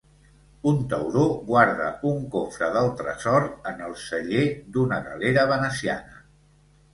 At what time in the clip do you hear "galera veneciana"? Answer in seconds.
5.11-6.19